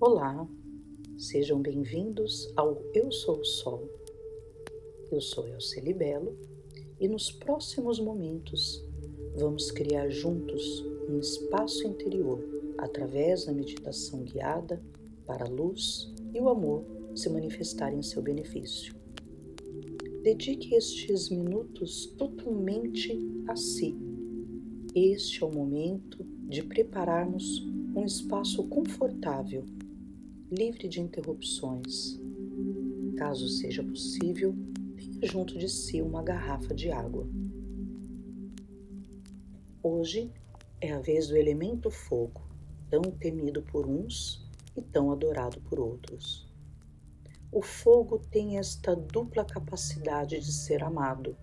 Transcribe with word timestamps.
Olá, 0.00 0.48
sejam 1.18 1.60
bem-vindos 1.60 2.52
ao 2.54 2.80
Eu 2.94 3.10
Sou 3.10 3.40
o 3.40 3.44
Sol. 3.44 3.82
Eu 5.10 5.20
sou 5.20 5.44
Elceli 5.48 5.92
Belo 5.92 6.38
e 7.00 7.08
nos 7.08 7.32
próximos 7.32 7.98
momentos 7.98 8.80
vamos 9.36 9.72
criar 9.72 10.08
juntos 10.08 10.84
um 11.08 11.18
espaço 11.18 11.84
interior 11.84 12.38
através 12.78 13.46
da 13.46 13.52
meditação 13.52 14.22
guiada 14.22 14.80
para 15.26 15.44
a 15.44 15.48
luz 15.48 16.14
e 16.32 16.40
o 16.40 16.48
amor 16.48 16.84
se 17.16 17.28
manifestarem 17.28 17.98
em 17.98 18.02
seu 18.02 18.22
benefício. 18.22 18.94
Dedique 20.22 20.76
estes 20.76 21.28
minutos 21.28 22.06
totalmente 22.16 23.18
a 23.48 23.56
si. 23.56 23.96
Este 24.94 25.42
é 25.42 25.46
o 25.46 25.52
momento 25.52 26.24
de 26.48 26.62
prepararmos 26.62 27.66
um 27.96 28.04
espaço 28.04 28.62
confortável, 28.68 29.64
livre 30.50 30.88
de 30.88 31.00
interrupções. 31.00 32.18
Caso 33.18 33.48
seja 33.48 33.82
possível, 33.82 34.56
tenha 34.96 35.30
junto 35.30 35.58
de 35.58 35.68
si 35.68 36.00
uma 36.00 36.22
garrafa 36.22 36.74
de 36.74 36.90
água. 36.90 37.28
Hoje 39.82 40.32
é 40.80 40.92
a 40.92 41.00
vez 41.00 41.28
do 41.28 41.36
elemento 41.36 41.90
fogo, 41.90 42.40
tão 42.88 43.02
temido 43.02 43.62
por 43.62 43.86
uns 43.86 44.48
e 44.74 44.80
tão 44.80 45.12
adorado 45.12 45.60
por 45.62 45.78
outros. 45.78 46.48
O 47.52 47.60
fogo 47.60 48.18
tem 48.18 48.58
esta 48.58 48.96
dupla 48.96 49.44
capacidade 49.44 50.40
de 50.40 50.52
ser 50.52 50.82
amado, 50.82 51.36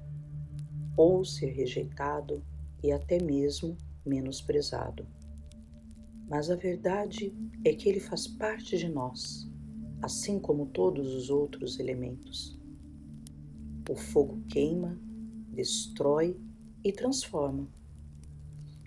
ou 0.98 1.24
ser 1.24 1.52
rejeitado 1.52 2.42
e 2.82 2.92
até 2.92 3.22
mesmo 3.22 3.78
menosprezado. 4.04 5.06
Mas 6.28 6.50
a 6.50 6.56
verdade 6.56 7.34
é 7.64 7.74
que 7.74 7.88
ele 7.88 8.00
faz 8.00 8.28
parte 8.28 8.78
de 8.78 8.90
nós, 8.90 9.48
assim 10.02 10.40
como 10.40 10.66
todos 10.68 11.14
os 11.14 11.30
outros 11.30 11.80
elementos. 11.80 12.58
O 13.88 13.96
fogo 13.96 14.42
queima, 14.50 15.00
destrói 15.52 16.36
e 16.84 16.92
transforma. 16.92 17.68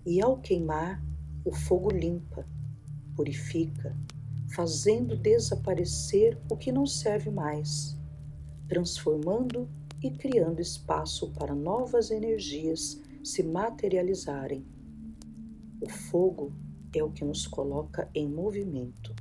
E 0.05 0.21
ao 0.21 0.39
queimar, 0.39 1.03
o 1.45 1.53
fogo 1.53 1.91
limpa, 1.91 2.45
purifica, 3.15 3.97
fazendo 4.55 5.17
desaparecer 5.17 6.37
o 6.51 6.57
que 6.57 6.73
não 6.73 6.87
serve 6.87 7.31
mais, 7.31 7.97
transformando 8.69 9.69
e 10.03 10.11
criando 10.11 10.61
espaço 10.61 11.33
para 11.33 11.55
novas 11.55 12.11
energias 12.11 13.01
se 13.23 13.43
materializarem. 13.43 14.65
O 15.81 15.89
fogo 15.89 16.53
é 16.95 17.03
o 17.03 17.11
que 17.11 17.25
nos 17.25 17.47
coloca 17.47 18.09
em 18.15 18.29
movimento. 18.29 19.15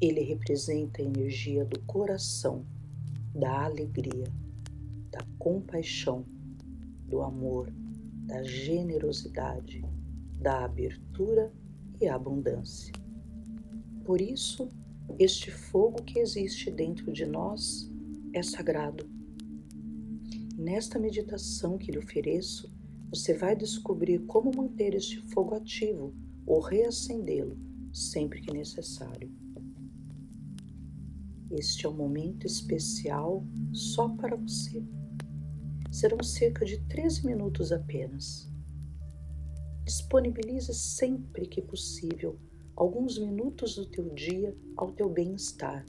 Ele 0.00 0.20
representa 0.20 1.02
a 1.02 1.04
energia 1.04 1.64
do 1.64 1.80
coração, 1.80 2.64
da 3.34 3.64
alegria, 3.64 4.30
da 5.10 5.20
compaixão, 5.38 6.24
do 7.08 7.22
amor, 7.22 7.72
da 8.26 8.42
generosidade, 8.42 9.84
da 10.40 10.64
abertura 10.64 11.52
e 12.00 12.06
abundância. 12.06 12.92
Por 14.04 14.20
isso, 14.20 14.68
este 15.18 15.50
fogo 15.50 16.02
que 16.02 16.18
existe 16.18 16.70
dentro 16.70 17.12
de 17.12 17.26
nós 17.26 17.90
é 18.32 18.42
sagrado. 18.42 19.08
Nesta 20.56 20.98
meditação 20.98 21.78
que 21.78 21.90
lhe 21.90 21.98
ofereço, 21.98 22.72
você 23.10 23.34
vai 23.34 23.56
descobrir 23.56 24.20
como 24.26 24.54
manter 24.54 24.94
este 24.94 25.20
fogo 25.28 25.54
ativo 25.54 26.14
ou 26.46 26.60
reacendê-lo 26.60 27.58
sempre 27.92 28.40
que 28.40 28.52
necessário. 28.52 29.30
Este 31.50 31.86
é 31.86 31.88
um 31.88 31.94
momento 31.94 32.46
especial 32.46 33.44
só 33.72 34.08
para 34.08 34.36
você. 34.36 34.84
Serão 35.90 36.22
cerca 36.22 36.64
de 36.64 36.78
13 36.86 37.26
minutos 37.26 37.72
apenas. 37.72 38.50
Disponibilize 39.84 40.74
sempre 40.74 41.46
que 41.46 41.62
possível 41.62 42.38
alguns 42.74 43.18
minutos 43.18 43.76
do 43.76 43.86
teu 43.86 44.12
dia 44.12 44.54
ao 44.76 44.92
teu 44.92 45.08
bem-estar 45.08 45.86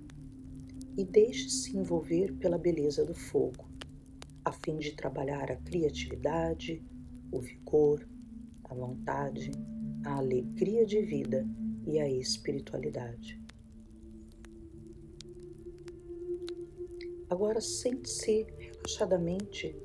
e 0.95 1.03
deixe-se 1.03 1.77
envolver 1.77 2.33
pela 2.35 2.57
beleza 2.57 3.03
do 3.05 3.13
fogo, 3.13 3.69
a 4.45 4.51
fim 4.51 4.77
de 4.77 4.93
trabalhar 4.93 5.51
a 5.51 5.57
criatividade, 5.57 6.81
o 7.31 7.39
vigor, 7.39 8.07
a 8.63 8.73
vontade, 8.73 9.51
a 10.07 10.19
alegria 10.19 10.85
de 10.85 11.01
vida 11.01 11.45
e 11.85 11.99
a 11.99 12.09
espiritualidade. 12.09 13.37
Agora 17.29 17.59
sente-se 17.59 18.47
relaxadamente 18.57 19.75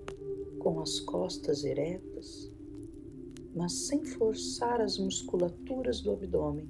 com 0.60 0.78
as 0.80 1.00
costas 1.00 1.64
eretas, 1.64 2.52
mas 3.52 3.72
sem 3.88 4.04
forçar 4.04 4.80
as 4.80 4.96
musculaturas 4.96 6.00
do 6.00 6.12
abdômen 6.12 6.68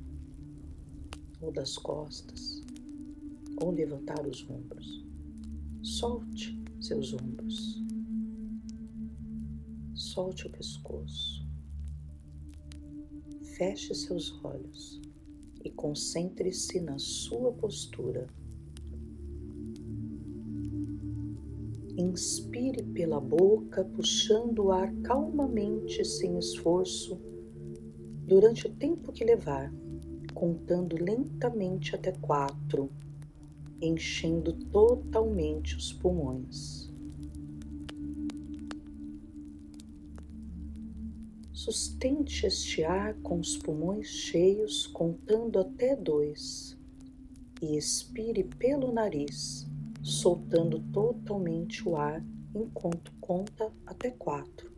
ou 1.42 1.52
das 1.52 1.76
costas, 1.76 2.62
ou 3.62 3.70
levantar 3.70 4.26
os 4.26 4.48
ombros. 4.48 5.04
Solte 5.82 6.58
seus 6.80 7.12
ombros. 7.12 7.82
Solte 9.94 10.46
o 10.46 10.50
pescoço. 10.50 11.41
Feche 13.56 13.94
seus 13.94 14.42
olhos 14.42 15.00
e 15.62 15.70
concentre-se 15.70 16.80
na 16.80 16.98
sua 16.98 17.52
postura. 17.52 18.26
Inspire 21.98 22.82
pela 22.82 23.20
boca, 23.20 23.84
puxando 23.84 24.64
o 24.64 24.72
ar 24.72 24.92
calmamente, 25.02 26.04
sem 26.04 26.38
esforço, 26.38 27.20
durante 28.26 28.66
o 28.66 28.70
tempo 28.70 29.12
que 29.12 29.24
levar 29.24 29.72
contando 30.32 30.96
lentamente 30.96 31.94
até 31.94 32.12
quatro, 32.12 32.90
enchendo 33.80 34.52
totalmente 34.70 35.76
os 35.76 35.92
pulmões. 35.92 36.91
Sustente 41.64 42.44
este 42.44 42.82
ar 42.82 43.14
com 43.22 43.38
os 43.38 43.56
pulmões 43.56 44.08
cheios, 44.08 44.88
contando 44.88 45.60
até 45.60 45.94
dois, 45.94 46.76
e 47.62 47.76
expire 47.76 48.42
pelo 48.42 48.90
nariz, 48.90 49.64
soltando 50.02 50.80
totalmente 50.92 51.88
o 51.88 51.96
ar 51.96 52.20
enquanto 52.52 53.12
conta 53.20 53.72
até 53.86 54.10
quatro. 54.10 54.72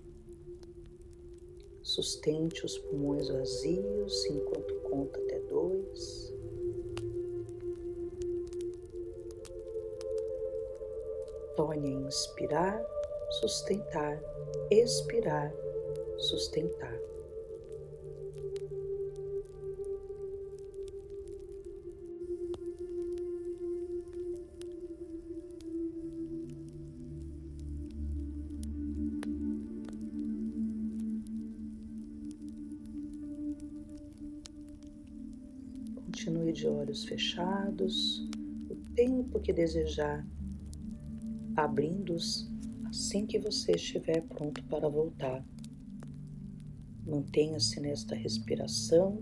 Sustente 1.83 2.67
os 2.67 2.77
pulmões 2.77 3.29
vazios 3.29 4.27
enquanto 4.27 4.75
conta 4.83 5.19
até 5.21 5.41
dois. 5.41 6.35
Torne 11.57 11.97
a 11.97 12.09
inspirar, 12.09 12.85
sustentar, 13.41 14.21
expirar, 14.71 15.64
sustentar. 16.19 16.95
Continue 35.97 36.53
de 36.53 36.67
olhos 36.69 37.05
fechados 37.05 38.29
o 38.71 38.77
tempo 38.95 39.41
que 39.41 39.53
desejar, 39.53 40.27
abrindo-os 41.57 42.51
assim 42.89 43.27
que 43.27 43.39
você 43.39 43.73
estiver 43.73 44.23
pronto 44.23 44.63
para 44.65 44.89
voltar. 44.89 45.45
Mantenha-se 47.07 47.81
nesta 47.81 48.15
respiração 48.15 49.19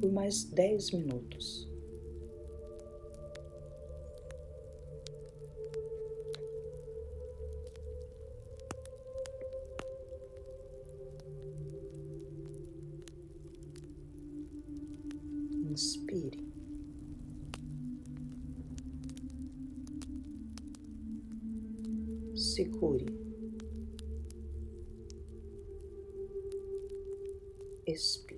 por 0.00 0.12
mais 0.12 0.44
10 0.44 0.92
minutos. 0.92 1.68
inspire. 15.78 16.44
Segure. 22.34 23.17
expire. 27.88 28.36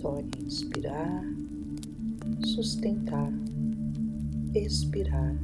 Torne 0.00 0.30
inspirar, 0.40 1.24
sustentar, 2.44 3.32
expirar, 4.54 5.34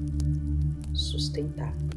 sustentar. 0.93 1.88